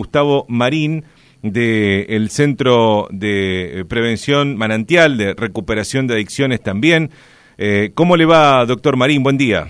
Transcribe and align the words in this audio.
Gustavo 0.00 0.46
Marín 0.48 1.02
del 1.42 2.30
Centro 2.30 3.08
de 3.10 3.84
Prevención 3.88 4.56
Manantial, 4.56 5.18
de 5.18 5.34
Recuperación 5.34 6.06
de 6.06 6.14
Adicciones 6.14 6.60
también. 6.60 7.10
Eh, 7.58 7.90
¿Cómo 7.94 8.16
le 8.16 8.24
va, 8.24 8.64
doctor 8.64 8.96
Marín? 8.96 9.24
Buen 9.24 9.36
día. 9.36 9.66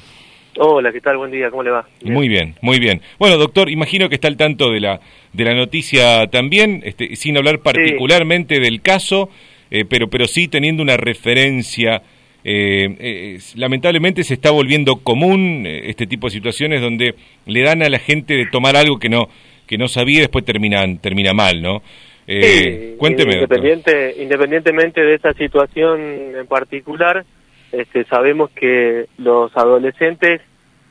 Hola, 0.59 0.93
¿qué 0.93 1.01
tal? 1.01 1.17
Buen 1.17 1.31
día, 1.31 1.49
¿cómo 1.49 1.63
le 1.63 1.71
va? 1.71 1.89
Muy 2.05 2.29
bien, 2.29 2.57
muy 2.61 2.79
bien. 2.79 3.01
Bueno, 3.19 3.39
doctor, 3.39 3.71
imagino 3.71 4.11
que 4.11 4.17
está 4.17 4.29
al 4.29 4.37
tanto 4.37 4.71
de 4.71 4.81
la, 4.81 5.01
de 5.33 5.45
la 5.45 5.55
noticia 5.55 6.27
también, 6.27 6.83
este, 6.85 7.17
sin 7.17 7.39
hablar 7.39 7.61
particularmente 7.61 8.61
del 8.61 8.83
caso, 8.83 9.31
eh, 9.71 9.87
pero, 9.89 10.11
pero 10.11 10.27
sí 10.27 10.47
teniendo 10.49 10.83
una 10.83 10.99
referencia. 10.99 12.03
Eh, 12.45 13.39
lamentablemente 13.57 14.23
se 14.25 14.35
está 14.35 14.51
volviendo 14.51 14.97
común 14.97 15.65
este 15.67 16.07
tipo 16.07 16.27
de 16.27 16.35
situaciones 16.35 16.83
donde 16.83 17.15
le 17.47 17.63
dan 17.63 17.83
a 17.83 17.89
la 17.89 17.99
gente 17.99 18.35
de 18.35 18.45
tomar 18.45 18.77
algo 18.77 18.99
que 18.99 19.09
no 19.09 19.29
que 19.69 19.79
no 19.79 19.87
sabía 19.87 20.19
y 20.19 20.21
después 20.23 20.45
termina, 20.45 20.85
termina 21.01 21.33
mal, 21.33 21.63
¿no? 21.63 21.83
Eh, 22.27 22.97
cuénteme. 22.99 23.35
Independiente, 23.35 24.17
independientemente 24.19 25.01
de 25.03 25.15
esa 25.15 25.33
situación 25.35 26.01
en 26.37 26.47
particular, 26.47 27.25
este, 27.71 28.05
sabemos 28.05 28.51
que 28.51 29.07
los 29.19 29.57
adolescentes, 29.57 30.41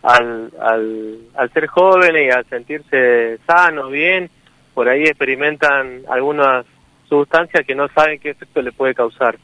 al, 0.04 0.52
al, 0.62 1.18
al 1.35 1.54
ser 1.54 1.68
jóvenes 1.68 2.27
y 2.27 2.30
al 2.30 2.45
sentirse 2.45 3.40
sanos, 3.45 3.91
bien, 3.91 4.30
por 4.73 4.88
ahí 4.88 5.04
experimentan 5.04 6.04
algunas 6.09 6.66
sustancias 7.09 7.66
que 7.66 7.76
no 7.76 7.88
saben 7.90 8.20
qué 8.20 8.30
efecto 8.30 8.62
le 8.62 8.71
puede 8.71 8.94
causar. 8.94 9.38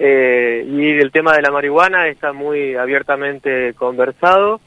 Eh, 0.00 0.64
y 0.68 0.90
el 0.90 1.10
tema 1.10 1.34
de 1.34 1.42
la 1.42 1.50
marihuana 1.50 2.06
está 2.08 2.32
muy 2.32 2.76
abiertamente 2.76 3.74
conversado 3.74 4.60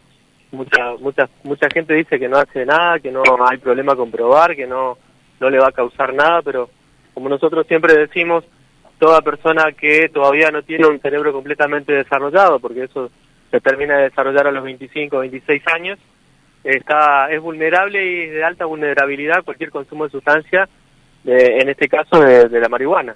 mucha 0.52 0.94
mucha 1.00 1.30
mucha 1.44 1.68
gente 1.74 1.94
dice 1.94 2.20
que 2.20 2.28
no 2.28 2.38
hace 2.38 2.66
nada, 2.66 3.00
que 3.00 3.12
no 3.12 3.24
hay 3.50 3.58
problema 3.58 3.96
con 3.96 4.12
probar, 4.12 4.56
que 4.56 4.68
no 4.68 4.98
no 5.40 5.50
le 5.50 5.60
va 5.60 5.70
a 5.70 5.74
causar 5.74 6.14
nada, 6.14 6.42
pero 6.42 6.70
como 7.14 7.28
nosotros 7.28 7.66
siempre 7.68 7.96
decimos, 7.96 8.46
toda 9.00 9.22
persona 9.22 9.72
que 9.72 10.08
todavía 10.10 10.52
no 10.52 10.62
tiene 10.62 10.88
un 10.88 11.00
cerebro 11.00 11.34
completamente 11.34 11.92
desarrollado, 11.94 12.60
porque 12.60 12.84
eso 12.84 13.10
se 13.50 13.60
termina 13.60 13.98
de 13.98 14.04
desarrollar 14.04 14.48
a 14.48 14.52
los 14.52 14.64
25 14.64 15.18
o 15.18 15.22
26 15.22 15.64
años, 15.74 16.00
está 16.64 17.32
es 17.32 17.42
vulnerable 17.42 18.06
y 18.06 18.28
de 18.28 18.44
alta 18.44 18.66
vulnerabilidad 18.66 19.44
cualquier 19.44 19.72
consumo 19.72 20.06
de 20.06 20.12
sustancia, 20.12 20.70
en 21.26 21.70
este 21.70 21.88
caso 21.88 22.20
de, 22.20 22.60
la 22.60 22.70
marihuana. 22.70 23.16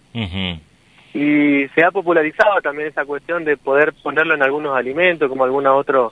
Y 1.14 1.68
se 1.70 1.84
ha 1.84 1.92
popularizado 1.92 2.62
también 2.62 2.90
esa 2.90 3.06
cuestión 3.06 3.46
de 3.46 3.56
poder 3.56 3.94
ponerlo 4.04 4.34
en 4.34 4.44
algunos 4.44 4.76
alimentos, 4.76 5.30
como 5.30 5.44
alguna 5.44 5.74
otro 5.74 6.12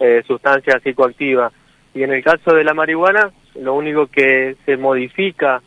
eh, 0.00 0.22
sustancia 0.26 0.78
psicoactiva. 0.80 1.50
Y 1.94 2.02
en 2.02 2.12
el 2.12 2.22
caso 2.22 2.54
de 2.54 2.64
la 2.64 2.74
marihuana, 2.74 3.30
lo 3.56 3.74
único 3.74 4.06
que 4.06 4.56
se 4.64 4.76
modifica 4.76 5.60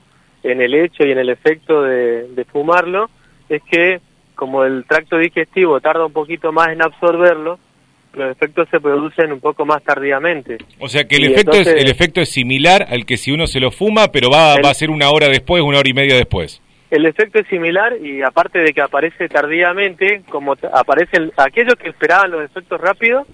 en 0.43 0.61
el 0.61 0.73
hecho 0.73 1.05
y 1.05 1.11
en 1.11 1.19
el 1.19 1.29
efecto 1.29 1.83
de, 1.83 2.45
fumarlo 2.51 3.09
es 3.49 3.61
que 3.63 3.99
como 4.35 4.63
el 4.63 4.85
tracto 4.85 5.17
digestivo 5.17 5.79
tarda 5.79 6.05
un 6.05 6.13
poquito 6.13 6.51
más 6.51 6.69
en 6.69 6.81
absorberlo, 6.81 7.59
los 8.13 8.31
efectos 8.31 8.67
se 8.69 8.79
producen 8.79 9.31
un 9.31 9.39
poco 9.39 9.65
más 9.65 9.83
tardíamente. 9.83 10.57
O 10.79 10.89
sea 10.89 11.03
que 11.03 11.17
el 11.17 11.31
efecto 11.31 11.57
es 11.57 11.67
el 11.67 11.89
efecto 11.89 12.21
es 12.21 12.29
similar 12.29 12.87
al 12.89 13.05
que 13.05 13.17
si 13.17 13.31
uno 13.31 13.45
se 13.45 13.59
lo 13.59 13.71
fuma, 13.71 14.07
pero 14.11 14.29
va, 14.29 14.55
va 14.63 14.71
a 14.71 14.73
ser 14.73 14.89
una 14.89 15.11
hora 15.11 15.27
después, 15.29 15.61
una 15.61 15.79
hora 15.79 15.89
y 15.89 15.93
media 15.93 16.15
después. 16.15 16.61
El 16.89 17.05
efecto 17.05 17.39
es 17.39 17.47
similar 17.47 17.95
y 18.01 18.21
aparte 18.21 18.59
de 18.59 18.73
que 18.73 18.81
aparece 18.81 19.29
tardíamente, 19.29 20.23
como 20.29 20.57
aparecen 20.73 21.31
aquellos 21.37 21.75
que 21.75 21.89
esperaban 21.89 22.31
los 22.31 22.43
efectos 22.43 22.81
rápidos, 22.81 23.25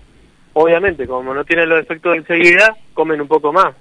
obviamente, 0.58 1.08
como 1.08 1.34
no 1.34 1.44
tienen 1.46 1.70
los 1.70 1.82
efectos 1.82 2.14
de 2.14 2.18
enseguida, 2.20 2.76
comen 2.94 3.22
un 3.22 3.28
poco 3.28 3.54
más, 3.54 3.76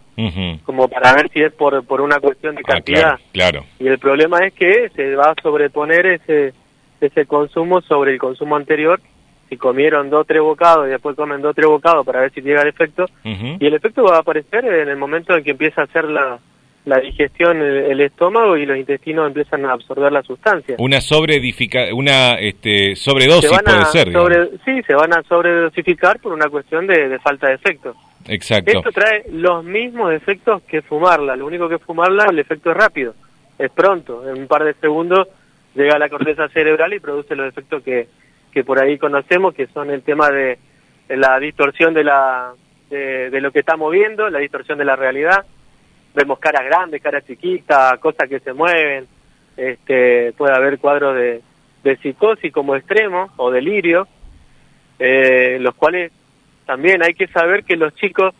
como 0.64 0.88
para 0.88 1.14
ver 1.14 1.30
si 1.30 1.40
es 1.40 1.52
por, 1.52 1.84
por 1.84 2.00
una 2.00 2.20
cuestión 2.20 2.54
de 2.54 2.62
ah, 2.66 2.72
cantidad. 2.72 3.18
claro, 3.32 3.64
Y 3.78 3.86
el 3.88 3.98
problema 3.98 4.38
es 4.46 4.52
que 4.52 4.90
se 4.94 5.16
va 5.16 5.30
a 5.30 5.42
sobreponer 5.42 6.06
ese, 6.06 6.52
ese 7.00 7.26
consumo 7.26 7.80
sobre 7.80 8.12
el 8.12 8.18
consumo 8.18 8.56
anterior. 8.56 9.00
Si 9.48 9.56
comieron 9.56 10.10
dos 10.10 10.26
tres 10.26 10.42
bocados 10.42 10.86
y 10.86 10.90
después 10.90 11.16
comen 11.16 11.40
dos 11.40 11.54
tres 11.54 11.68
bocados 11.68 12.04
para 12.04 12.20
ver 12.20 12.32
si 12.32 12.40
llega 12.42 12.62
el 12.62 12.68
efecto, 12.68 13.06
y 13.24 13.64
el 13.64 13.74
efecto 13.74 14.02
va 14.02 14.16
a 14.16 14.20
aparecer 14.20 14.64
en 14.64 14.88
el 14.88 14.96
momento 14.96 15.36
en 15.36 15.44
que 15.44 15.52
empieza 15.52 15.82
a 15.82 15.84
hacer 15.84 16.04
la, 16.04 16.38
la 16.86 17.00
digestión, 17.00 17.60
el, 17.60 18.00
estómago 18.00 18.56
y 18.56 18.64
los 18.64 18.78
intestinos 18.78 19.26
empiezan 19.26 19.66
a 19.66 19.72
absorber 19.72 20.12
la 20.12 20.22
sustancia. 20.22 20.76
Una 20.78 21.00
sobreedifica, 21.00 21.92
una 21.92 22.34
este, 22.34 22.94
sobredosis 22.94 23.50
puede 23.50 23.84
ser. 23.86 24.08
sí, 24.64 24.82
se 24.86 24.94
van 24.94 25.12
a 25.12 25.22
sobredosificar 25.24 26.20
por 26.20 26.32
una 26.32 26.48
cuestión 26.48 26.86
de, 26.86 27.18
falta 27.18 27.48
de 27.48 27.54
efecto. 27.54 27.96
Exacto. 28.28 28.70
Esto 28.70 28.92
trae 28.92 29.24
los 29.32 29.64
mismos 29.64 30.12
efectos 30.12 30.62
que 30.62 30.80
fumarla. 30.80 31.34
Lo 31.34 31.46
único 31.46 31.68
que 31.68 31.78
fumarla, 31.78 32.26
el 32.30 32.38
efecto 32.38 32.70
es 32.70 32.76
rápido, 32.76 33.14
es 33.58 33.70
pronto. 33.72 34.22
En 34.30 34.42
un 34.42 34.46
par 34.46 34.62
de 34.62 34.74
segundos 34.74 35.26
llega 35.74 35.96
a 35.96 35.98
la 35.98 36.08
corteza 36.08 36.48
cerebral 36.54 36.94
y 36.94 37.00
produce 37.00 37.34
los 37.34 37.48
efectos 37.48 37.82
que, 37.82 38.06
que 38.52 38.62
por 38.62 38.80
ahí 38.80 38.96
conocemos, 38.96 39.54
que 39.54 39.66
son 39.66 39.90
el 39.90 40.02
tema 40.02 40.30
de, 40.30 40.56
la 41.08 41.40
distorsión 41.40 41.94
de, 41.94 42.04
la, 42.04 42.52
de, 42.90 43.28
de 43.28 43.40
lo 43.40 43.50
que 43.50 43.58
estamos 43.58 43.90
viendo, 43.90 44.30
la 44.30 44.38
distorsión 44.38 44.78
de 44.78 44.84
la 44.84 44.94
realidad 44.94 45.44
vemos 46.16 46.38
caras 46.38 46.64
grandes, 46.64 47.02
caras 47.02 47.24
chiquitas, 47.26 47.98
cosas 48.00 48.28
que 48.28 48.40
se 48.40 48.54
mueven, 48.54 49.06
este, 49.56 50.32
puede 50.32 50.54
haber 50.54 50.78
cuadros 50.78 51.14
de, 51.14 51.42
de 51.84 51.96
psicosis 51.98 52.52
como 52.52 52.74
extremo 52.74 53.30
o 53.36 53.50
delirio, 53.50 54.08
eh, 54.98 55.58
los 55.60 55.74
cuales 55.74 56.10
también 56.64 57.02
hay 57.02 57.12
que 57.12 57.26
saber 57.26 57.64
que 57.64 57.76
los 57.76 57.94
chicos 57.94 58.34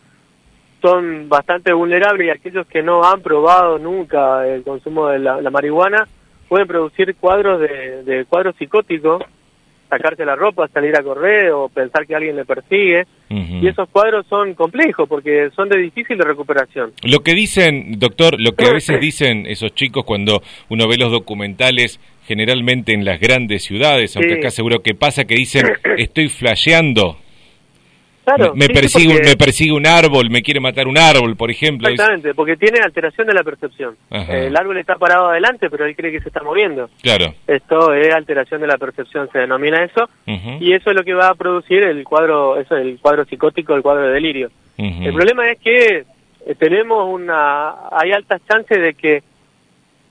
son 0.81 1.29
bastante 1.29 1.71
vulnerables 1.71 2.27
y 2.27 2.29
aquellos 2.31 2.65
que 2.65 2.81
no 2.81 3.03
han 3.03 3.21
probado 3.21 3.77
nunca 3.77 4.47
el 4.47 4.63
consumo 4.63 5.07
de 5.09 5.19
la, 5.19 5.49
marihuana 5.51 6.07
pueden 6.49 6.67
producir 6.67 7.15
cuadros 7.15 7.59
de, 7.59 8.03
de 8.03 8.25
cuadros 8.25 8.55
psicóticos 8.55 9.23
sacarse 9.89 10.25
la 10.25 10.35
ropa, 10.35 10.67
salir 10.67 10.95
a 10.97 11.03
correr 11.03 11.51
o 11.51 11.69
pensar 11.69 12.05
que 12.05 12.15
alguien 12.15 12.35
le 12.35 12.45
persigue. 12.45 13.05
Y 13.29 13.67
esos 13.67 13.89
cuadros 13.89 14.25
son 14.27 14.53
complejos 14.53 15.07
porque 15.07 15.49
son 15.55 15.67
de 15.67 15.77
difícil 15.77 16.17
recuperación. 16.17 16.93
Lo 17.03 17.19
que 17.19 17.33
dicen, 17.33 17.99
doctor, 17.99 18.39
lo 18.39 18.53
que 18.53 18.65
a 18.65 18.73
veces 18.73 19.01
dicen 19.01 19.45
esos 19.45 19.73
chicos 19.75 20.05
cuando 20.05 20.41
uno 20.69 20.87
ve 20.87 20.97
los 20.97 21.11
documentales, 21.11 21.99
generalmente 22.25 22.93
en 22.93 23.03
las 23.03 23.19
grandes 23.19 23.63
ciudades, 23.63 24.15
aunque 24.15 24.35
acá 24.35 24.49
seguro 24.49 24.81
que 24.81 24.95
pasa, 24.95 25.25
que 25.25 25.35
dicen, 25.35 25.65
estoy 25.97 26.29
flasheando 26.29 27.17
me, 28.53 28.67
persigue, 28.67 29.21
me 29.23 29.35
persigue 29.35 29.71
un 29.71 29.87
árbol, 29.87 30.29
me 30.29 30.41
quiere 30.41 30.59
matar 30.59 30.87
un 30.87 30.97
árbol, 30.97 31.35
por 31.35 31.49
ejemplo. 31.49 31.87
Exactamente, 31.87 32.33
porque 32.33 32.57
tiene 32.57 32.79
alteración 32.79 33.27
de 33.27 33.33
la 33.33 33.43
percepción. 33.43 33.95
el 34.09 34.55
árbol 34.55 34.77
está 34.77 34.95
parado 34.95 35.29
adelante, 35.29 35.69
pero 35.69 35.85
él 35.85 35.95
cree 35.95 36.11
que 36.11 36.21
se 36.21 36.29
está 36.29 36.43
moviendo. 36.43 36.89
Claro. 37.01 37.33
Esto 37.47 37.93
es 37.93 38.13
alteración 38.13 38.61
de 38.61 38.67
la 38.67 38.77
percepción, 38.77 39.29
se 39.31 39.39
denomina 39.39 39.83
eso, 39.83 40.09
y 40.25 40.73
eso 40.73 40.89
es 40.89 40.95
lo 40.95 41.03
que 41.03 41.13
va 41.13 41.29
a 41.29 41.35
producir 41.35 41.83
el 41.83 42.03
cuadro, 42.03 42.59
eso 42.59 42.75
el 42.75 42.99
cuadro 42.99 43.25
psicótico, 43.25 43.73
el 43.73 43.81
cuadro 43.81 44.07
de 44.07 44.13
delirio. 44.13 44.51
El 44.77 45.13
problema 45.13 45.49
es 45.49 45.59
que 45.59 46.05
eh, 46.45 46.55
tenemos 46.55 47.07
una, 47.11 47.87
hay 47.91 48.11
altas 48.11 48.41
chances 48.47 48.79
de 48.79 48.93
que 48.93 49.23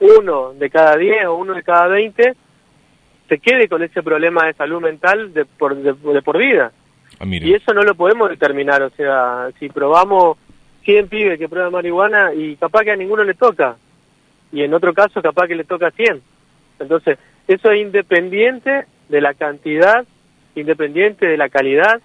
uno 0.00 0.52
de 0.52 0.68
cada 0.70 0.96
diez 0.96 1.24
o 1.26 1.34
uno 1.34 1.54
de 1.54 1.62
cada 1.62 1.86
veinte 1.86 2.34
se 3.28 3.38
quede 3.38 3.68
con 3.68 3.82
ese 3.82 4.02
problema 4.02 4.46
de 4.46 4.54
salud 4.54 4.82
mental 4.82 5.32
de 5.32 5.44
por, 5.44 5.76
de 5.76 6.22
por 6.22 6.38
vida. 6.38 6.72
Ah, 7.18 7.24
y 7.26 7.54
eso 7.54 7.72
no 7.72 7.82
lo 7.82 7.94
podemos 7.94 8.28
determinar, 8.28 8.82
o 8.82 8.90
sea, 8.90 9.50
si 9.58 9.68
probamos 9.68 10.36
100 10.84 11.08
pibes 11.08 11.38
que 11.38 11.48
prueban 11.48 11.72
marihuana 11.72 12.34
y 12.34 12.56
capaz 12.56 12.84
que 12.84 12.92
a 12.92 12.96
ninguno 12.96 13.24
le 13.24 13.34
toca, 13.34 13.76
y 14.52 14.62
en 14.62 14.74
otro 14.74 14.92
caso 14.94 15.22
capaz 15.22 15.48
que 15.48 15.54
le 15.54 15.64
toca 15.64 15.90
100. 15.90 16.22
Entonces, 16.78 17.18
eso 17.48 17.70
es 17.70 17.80
independiente 17.80 18.86
de 19.08 19.20
la 19.20 19.34
cantidad, 19.34 20.04
independiente 20.54 21.26
de 21.26 21.36
la 21.36 21.48
calidad, 21.48 22.00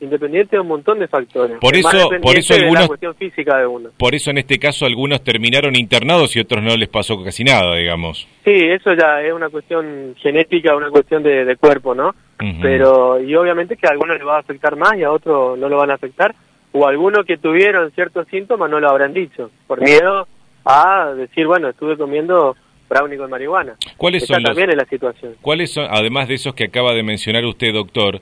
independiente 0.00 0.56
de 0.56 0.60
un 0.60 0.68
montón 0.68 0.98
de 0.98 1.08
factores. 1.08 1.58
Por 1.58 1.76
eso, 1.76 2.10
por 2.22 2.36
eso 2.36 2.54
algunos, 2.54 2.88
cuestión 2.88 3.14
física 3.14 3.58
de 3.58 3.66
uno. 3.66 3.90
Por 3.96 4.14
eso 4.14 4.30
en 4.30 4.38
este 4.38 4.58
caso 4.58 4.86
algunos 4.86 5.22
terminaron 5.22 5.76
internados 5.76 6.34
y 6.36 6.40
otros 6.40 6.62
no 6.62 6.76
les 6.76 6.88
pasó 6.88 7.22
casi 7.22 7.44
nada, 7.44 7.76
digamos. 7.76 8.26
Sí, 8.44 8.52
eso 8.52 8.92
ya 8.94 9.22
es 9.22 9.32
una 9.32 9.48
cuestión 9.48 10.14
genética, 10.18 10.76
una 10.76 10.90
cuestión 10.90 11.22
de, 11.22 11.56
cuerpo, 11.56 11.94
¿no? 11.94 12.14
Pero, 12.60 13.20
y 13.20 13.34
obviamente 13.36 13.76
que 13.76 13.86
a 13.86 13.90
algunos 13.90 14.18
les 14.18 14.26
va 14.26 14.36
a 14.36 14.40
afectar 14.40 14.76
más 14.76 14.96
y 14.98 15.02
a 15.02 15.10
otros 15.10 15.58
no 15.58 15.68
lo 15.68 15.78
van 15.78 15.90
a 15.90 15.94
afectar, 15.94 16.34
o 16.72 16.86
algunos 16.86 17.24
que 17.24 17.38
tuvieron 17.38 17.90
ciertos 17.92 18.26
síntomas 18.28 18.68
no 18.70 18.80
lo 18.80 18.90
habrán 18.90 19.14
dicho, 19.14 19.50
por 19.66 19.80
miedo 19.80 20.26
a 20.64 21.14
decir, 21.14 21.46
bueno, 21.46 21.68
estuve 21.70 21.96
comiendo 21.96 22.54
brownie 22.88 23.16
con 23.16 23.30
marihuana. 23.30 23.76
¿Cuáles 23.96 24.26
son 24.26 24.42
también 24.42 24.70
la 24.76 24.84
situación. 24.84 25.36
¿Cuáles 25.40 25.72
son, 25.72 25.86
además 25.90 26.28
de 26.28 26.34
esos 26.34 26.54
que 26.54 26.64
acaba 26.64 26.92
de 26.92 27.02
mencionar 27.02 27.44
usted, 27.44 27.72
doctor, 27.72 28.20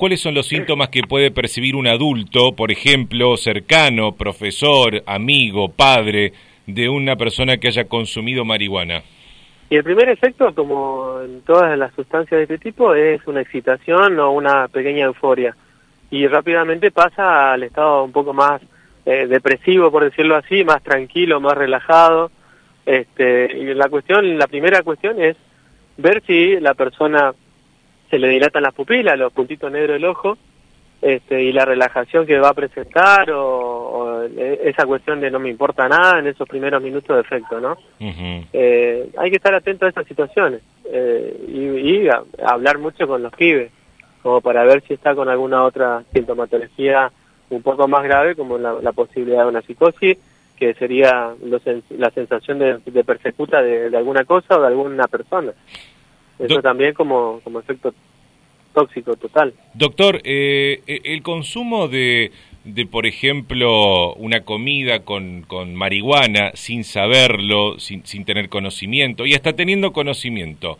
¿Cuáles 0.00 0.22
son 0.22 0.32
los 0.32 0.48
síntomas 0.48 0.88
que 0.88 1.02
puede 1.02 1.30
percibir 1.30 1.76
un 1.76 1.86
adulto, 1.86 2.52
por 2.56 2.72
ejemplo, 2.72 3.36
cercano, 3.36 4.12
profesor, 4.12 5.02
amigo, 5.04 5.68
padre, 5.68 6.32
de 6.66 6.88
una 6.88 7.16
persona 7.16 7.58
que 7.58 7.68
haya 7.68 7.84
consumido 7.84 8.46
marihuana? 8.46 9.02
Y 9.68 9.76
el 9.76 9.84
primer 9.84 10.08
efecto, 10.08 10.54
como 10.54 11.20
en 11.20 11.42
todas 11.42 11.76
las 11.76 11.92
sustancias 11.92 12.38
de 12.38 12.44
este 12.44 12.56
tipo, 12.56 12.94
es 12.94 13.20
una 13.26 13.42
excitación 13.42 14.18
o 14.18 14.32
una 14.32 14.68
pequeña 14.68 15.04
euforia. 15.04 15.54
Y 16.10 16.26
rápidamente 16.26 16.90
pasa 16.90 17.52
al 17.52 17.64
estado 17.64 18.02
un 18.02 18.12
poco 18.12 18.32
más 18.32 18.62
eh, 19.04 19.26
depresivo, 19.26 19.90
por 19.90 20.04
decirlo 20.04 20.36
así, 20.36 20.64
más 20.64 20.82
tranquilo, 20.82 21.42
más 21.42 21.58
relajado. 21.58 22.30
Este, 22.86 23.54
y 23.54 23.74
la 23.74 23.90
cuestión, 23.90 24.38
la 24.38 24.46
primera 24.46 24.82
cuestión 24.82 25.20
es 25.20 25.36
ver 25.98 26.22
si 26.26 26.58
la 26.58 26.72
persona 26.72 27.34
se 28.10 28.18
le 28.18 28.28
dilatan 28.28 28.62
las 28.62 28.74
pupilas, 28.74 29.18
los 29.18 29.32
puntitos 29.32 29.70
negros 29.70 29.94
del 29.94 30.04
ojo, 30.04 30.36
este, 31.00 31.42
y 31.44 31.52
la 31.52 31.64
relajación 31.64 32.26
que 32.26 32.38
va 32.38 32.50
a 32.50 32.54
presentar 32.54 33.30
o, 33.30 34.22
esa 34.62 34.84
cuestión 34.84 35.18
de 35.20 35.30
no 35.30 35.38
me 35.38 35.48
importa 35.48 35.88
nada 35.88 36.18
en 36.18 36.26
esos 36.26 36.46
primeros 36.46 36.82
minutos 36.82 37.16
de 37.16 37.22
efecto, 37.22 37.58
¿no? 37.58 37.76
eh, 38.52 39.08
hay 39.16 39.30
que 39.30 39.36
estar 39.36 39.54
atento 39.54 39.86
a 39.86 39.88
esas 39.88 40.06
situaciones 40.06 40.60
eh, 40.92 41.46
y, 41.48 42.06
hablar 42.44 42.78
mucho 42.78 43.06
con 43.06 43.22
los 43.22 43.32
pibes, 43.32 43.70
como 44.22 44.42
para 44.42 44.64
ver 44.64 44.82
si 44.86 44.94
está 44.94 45.14
con 45.14 45.30
alguna 45.30 45.64
otra 45.64 46.02
sintomatología 46.12 47.10
un 47.48 47.62
poco 47.62 47.88
más 47.88 48.04
grave, 48.04 48.36
como 48.36 48.58
la, 48.58 48.92
posibilidad 48.92 49.44
de 49.44 49.48
una 49.48 49.62
psicosis, 49.62 50.18
que 50.56 50.74
sería 50.74 51.32
la 51.96 52.10
sensación 52.10 52.58
de, 52.58 53.04
persecuta 53.04 53.62
de, 53.62 53.96
alguna 53.96 54.24
cosa 54.24 54.58
o 54.58 54.60
de 54.60 54.66
alguna 54.66 55.08
persona. 55.08 55.52
Eso 56.40 56.62
también 56.62 56.94
como, 56.94 57.40
como 57.44 57.60
efecto 57.60 57.94
tóxico 58.72 59.16
total. 59.16 59.52
Doctor, 59.74 60.20
eh, 60.24 60.80
eh, 60.86 61.00
el 61.04 61.22
consumo 61.22 61.88
de, 61.88 62.30
de, 62.64 62.86
por 62.86 63.06
ejemplo, 63.06 64.14
una 64.14 64.40
comida 64.42 65.00
con, 65.00 65.42
con 65.42 65.74
marihuana 65.74 66.52
sin 66.54 66.84
saberlo, 66.84 67.78
sin, 67.78 68.06
sin, 68.06 68.24
tener 68.24 68.48
conocimiento 68.48 69.26
y 69.26 69.34
hasta 69.34 69.54
teniendo 69.54 69.92
conocimiento, 69.92 70.78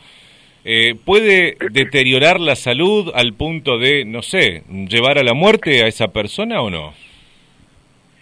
eh, 0.64 0.94
¿puede 1.04 1.56
deteriorar 1.70 2.38
la 2.38 2.54
salud 2.54 3.10
al 3.14 3.34
punto 3.34 3.78
de, 3.78 4.04
no 4.04 4.22
sé, 4.22 4.62
llevar 4.88 5.18
a 5.18 5.22
la 5.22 5.34
muerte 5.34 5.82
a 5.82 5.86
esa 5.86 6.08
persona 6.08 6.60
o 6.60 6.70
no? 6.70 6.92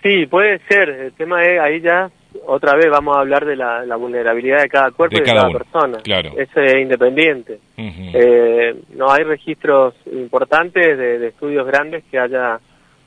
Sí, 0.03 0.27
puede 0.27 0.61
ser. 0.69 0.89
El 0.89 1.13
tema 1.13 1.45
es, 1.45 1.61
ahí 1.61 1.81
ya 1.81 2.11
otra 2.47 2.75
vez 2.75 2.87
vamos 2.91 3.17
a 3.17 3.21
hablar 3.21 3.45
de 3.45 3.57
la, 3.57 3.97
vulnerabilidad 3.97 4.63
de 4.63 4.69
cada 4.69 4.91
cuerpo 4.91 5.17
y 5.17 5.21
de 5.21 5.27
cada 5.27 5.51
persona. 5.51 5.99
Claro. 6.03 6.33
Es 6.37 6.49
independiente. 6.81 7.59
eh, 7.77 8.75
no 8.95 9.11
hay 9.11 9.25
registros 9.25 9.95
importantes 10.13 10.99
de, 10.99 11.27
estudios 11.27 11.67
grandes 11.67 12.05
que 12.11 12.19
haya 12.19 12.59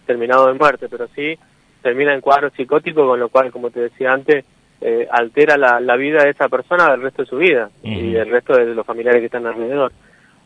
terminado 0.05 0.49
en 0.49 0.57
muerte, 0.57 0.87
pero 0.89 1.07
sí 1.15 1.37
termina 1.81 2.13
en 2.13 2.21
cuadro 2.21 2.49
psicótico, 2.51 3.07
con 3.07 3.19
lo 3.19 3.29
cual, 3.29 3.51
como 3.51 3.71
te 3.71 3.81
decía 3.81 4.11
antes, 4.11 4.45
eh, 4.81 5.07
altera 5.11 5.57
la, 5.57 5.95
vida 5.95 6.23
de 6.23 6.31
esa 6.31 6.49
persona 6.49 6.91
del 6.91 7.01
resto 7.01 7.23
de 7.23 7.29
su 7.29 7.37
vida 7.37 7.69
y 7.83 8.11
del 8.11 8.29
resto 8.29 8.53
de 8.53 8.73
los 8.75 8.85
familiares 8.85 9.19
que 9.19 9.25
están 9.25 9.47
alrededor. 9.47 9.91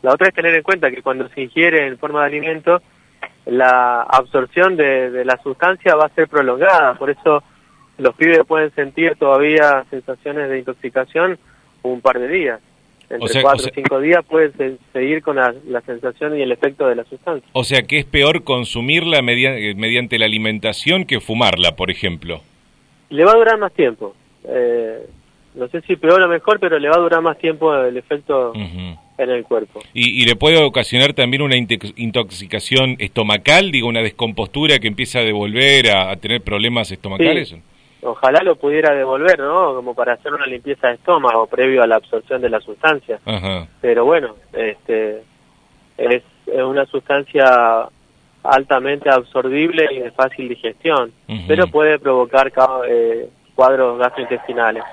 La 0.02 0.12
otra 0.12 0.28
es 0.28 0.34
tener 0.34 0.54
en 0.54 0.62
cuenta 0.62 0.90
que 0.90 1.02
cuando 1.02 1.28
se 1.28 1.42
ingiere 1.42 1.86
en 1.86 1.98
forma 1.98 2.20
de 2.20 2.26
alimento, 2.26 2.80
la 3.46 4.02
absorción 4.02 4.76
de, 4.76 5.10
de 5.10 5.24
la 5.24 5.36
sustancia 5.42 5.94
va 5.94 6.06
a 6.06 6.14
ser 6.14 6.28
prolongada, 6.28 6.94
por 6.94 7.10
eso 7.10 7.42
los 7.98 8.14
pibes 8.14 8.40
pueden 8.46 8.70
sentir 8.74 9.16
todavía 9.16 9.84
sensaciones 9.90 10.50
de 10.50 10.58
intoxicación 10.58 11.38
un 11.82 12.00
par 12.00 12.18
de 12.18 12.28
días. 12.28 12.60
Entre 13.08 13.40
cuatro 13.40 13.68
o 13.68 13.74
cinco 13.74 14.00
días 14.00 14.24
pueden 14.24 14.78
seguir 14.92 15.22
con 15.22 15.36
la, 15.36 15.54
sensación 15.86 16.36
y 16.36 16.42
el 16.42 16.50
efecto 16.50 16.88
de 16.88 16.96
la 16.96 17.04
sustancia. 17.04 17.48
O 17.52 17.62
sea 17.62 17.82
que 17.82 17.98
es 17.98 18.04
peor 18.04 18.42
consumirla 18.42 19.18
eh, 19.18 19.74
mediante 19.76 20.18
la 20.18 20.26
alimentación 20.26 21.04
que 21.04 21.20
fumarla, 21.20 21.76
por 21.76 21.90
ejemplo. 21.90 22.40
Le 23.10 23.24
va 23.24 23.32
a 23.32 23.36
durar 23.36 23.58
más 23.58 23.72
tiempo. 23.72 24.16
Eh, 24.44 25.06
no 25.54 25.68
sé 25.68 25.82
si 25.82 25.94
peor 25.94 26.20
o 26.20 26.28
mejor, 26.28 26.58
pero 26.58 26.80
le 26.80 26.88
va 26.88 26.96
a 26.96 27.00
durar 27.00 27.22
más 27.22 27.38
tiempo 27.38 27.74
el 27.76 27.96
efecto 27.96 28.52
en 28.54 29.30
el 29.30 29.44
cuerpo. 29.44 29.82
¿Y, 29.94 30.24
le 30.26 30.36
puede 30.36 30.62
ocasionar 30.62 31.14
también 31.14 31.42
una 31.42 31.56
intoxicación 31.56 32.96
estomacal, 32.98 33.70
digo, 33.70 33.88
una 33.88 34.02
descompostura 34.02 34.78
que 34.80 34.88
empieza 34.88 35.20
a 35.20 35.22
devolver 35.22 35.90
a, 35.90 36.14
tener 36.16 36.42
problemas 36.42 36.90
estomacales? 36.90 37.54
Ojalá 38.06 38.42
lo 38.42 38.56
pudiera 38.56 38.94
devolver, 38.94 39.38
¿no? 39.38 39.74
Como 39.74 39.94
para 39.94 40.14
hacer 40.14 40.32
una 40.32 40.46
limpieza 40.46 40.88
de 40.88 40.94
estómago 40.94 41.46
previo 41.46 41.82
a 41.82 41.86
la 41.86 41.96
absorción 41.96 42.40
de 42.40 42.50
la 42.50 42.60
sustancia. 42.60 43.18
Pero 43.80 44.04
bueno, 44.04 44.36
este 44.52 45.22
es, 45.98 46.22
una 46.46 46.86
sustancia 46.86 47.88
altamente 48.42 49.10
absorbible 49.10 49.88
y 49.92 49.98
de 49.98 50.10
fácil 50.12 50.48
digestión, 50.48 51.12
pero 51.48 51.66
puede 51.66 51.98
provocar 51.98 52.52
eh, 52.88 53.28
cuadros 53.54 53.98
gastrointestinales 53.98 54.84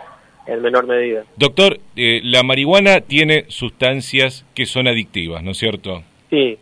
en 0.48 0.62
menor 0.62 0.88
medida. 0.88 1.24
Doctor, 1.38 1.80
eh, 1.95 2.19
la 2.24 2.44
marihuana 2.44 3.01
tiene 3.01 3.45
sustancias 3.48 4.45
que 4.54 4.65
son 4.65 4.88
adictivas, 4.88 5.44
¿no 5.44 5.51
es 5.51 5.57
cierto? 5.57 6.04
Sí, 6.30 6.57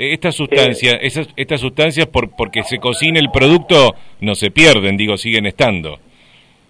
estas 0.00 0.34
sustancias, 0.34 0.98
esas, 1.02 1.28
estas 1.36 1.60
sustancias 1.60 2.06
por, 2.06 2.34
porque 2.34 2.62
se 2.62 2.78
cocina 2.78 3.20
el 3.20 3.30
producto 3.30 3.94
no 4.20 4.34
se 4.34 4.50
pierden, 4.50 4.96
digo, 4.96 5.16
siguen 5.16 5.46
estando. 5.46 5.98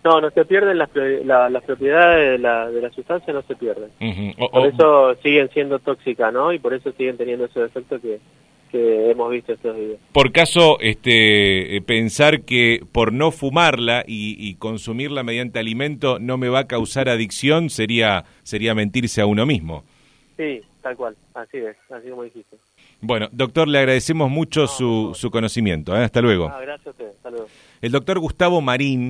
No, 0.02 0.20
no 0.20 0.30
se 0.30 0.44
pierden 0.46 0.78
las, 0.78 0.88
las 0.94 1.62
propiedades 1.62 2.32
de 2.32 2.38
la, 2.38 2.70
de 2.70 2.80
la 2.80 2.90
sustancia, 2.90 3.32
no 3.32 3.42
se 3.42 3.54
pierden. 3.54 3.90
por 4.50 4.66
eso 4.66 5.14
siguen 5.22 5.50
siendo 5.50 5.78
tóxicas, 5.78 6.32
¿no? 6.32 6.52
Y 6.52 6.58
por 6.58 6.74
eso 6.74 6.90
siguen 6.92 7.18
teniendo 7.18 7.44
esos 7.44 7.68
efectos 7.68 8.00
que, 8.00 8.18
que 8.70 9.10
hemos 9.10 9.30
visto 9.30 9.52
estos 9.52 9.76
días. 9.76 9.98
Por 10.12 10.32
caso, 10.32 10.78
este, 10.80 11.76
eh, 11.76 11.82
pensar 11.82 12.42
que 12.42 12.80
por 12.92 13.12
no 13.12 13.30
fumarla 13.30 14.04
y, 14.06 14.36
y, 14.38 14.54
consumirla 14.54 15.22
mediante 15.22 15.58
alimento 15.58 16.18
no 16.18 16.38
me 16.38 16.48
va 16.48 16.60
a 16.60 16.66
causar 16.66 17.08
adicción 17.08 17.68
sería, 17.68 18.24
sería 18.42 18.74
mentirse 18.74 19.20
a 19.20 19.26
uno 19.26 19.44
mismo. 19.44 19.84
Sí, 20.38 20.62
tal 20.82 20.96
cual, 20.96 21.14
así 21.34 21.58
es, 21.58 21.76
así 21.90 22.08
como 22.08 22.24
dijiste. 22.24 22.56
Bueno, 23.02 23.28
doctor, 23.32 23.66
le 23.66 23.78
agradecemos 23.78 24.30
mucho 24.30 24.66
su, 24.66 25.12
su 25.14 25.30
conocimiento. 25.30 25.96
¿eh? 25.96 26.04
Hasta 26.04 26.20
luego. 26.20 26.48
Ah, 26.48 26.60
gracias 26.60 26.88
a 26.88 26.90
usted. 26.90 27.08
Hasta 27.08 27.30
luego. 27.30 27.46
El 27.80 27.92
doctor 27.92 28.18
Gustavo 28.18 28.60
Marín. 28.60 29.08